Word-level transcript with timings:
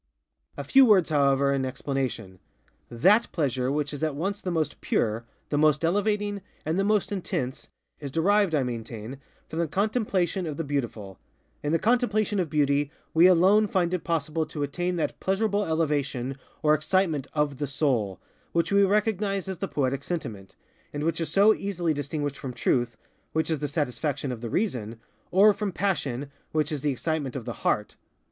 A 0.57 0.63
few 0.63 0.83
words, 0.83 1.11
however, 1.11 1.53
in 1.53 1.63
explanation. 1.63 2.39
_That 2.91 3.27
_pleasure 3.29 3.71
which 3.71 3.93
is 3.93 4.01
at 4.03 4.15
once 4.15 4.41
the 4.41 4.49
most 4.49 4.81
pure, 4.81 5.25
the 5.49 5.59
most 5.59 5.85
elevating, 5.85 6.41
and 6.65 6.79
the 6.79 6.83
most 6.83 7.11
intense, 7.11 7.69
is 7.99 8.09
derived, 8.09 8.55
I 8.55 8.63
maintain, 8.63 9.19
from 9.47 9.59
the 9.59 9.67
contemplation 9.67 10.47
of 10.47 10.57
the 10.57 10.63
Beautiful. 10.63 11.19
In 11.61 11.71
the 11.71 11.77
contemplation 11.77 12.39
of 12.39 12.49
Beauty 12.49 12.89
we 13.13 13.27
alone 13.27 13.67
find 13.67 13.93
it 13.93 14.03
possible 14.03 14.43
to 14.47 14.63
attain 14.63 14.95
that 14.95 15.19
pleasurable 15.19 15.65
elevation, 15.65 16.35
or 16.63 16.73
excitement 16.73 17.27
_of 17.35 17.59
the 17.59 17.67
soul, 17.67 18.19
_which 18.55 18.71
we 18.71 18.81
recognize 18.83 19.47
as 19.47 19.59
the 19.59 19.67
Poetic 19.67 20.03
Sentiment, 20.03 20.55
and 20.91 21.03
which 21.03 21.21
is 21.21 21.29
so 21.29 21.53
easily 21.53 21.93
distinguished 21.93 22.39
from 22.39 22.53
Truth, 22.53 22.97
which 23.33 23.51
is 23.51 23.59
the 23.59 23.67
satisfaction 23.67 24.31
of 24.31 24.41
the 24.41 24.49
Reason, 24.49 24.99
or 25.29 25.53
from 25.53 25.71
Passion, 25.71 26.31
which 26.53 26.71
is 26.71 26.81
the 26.81 26.89
excitement 26.89 27.35
of 27.35 27.45
the 27.45 27.53
heart. 27.61 27.97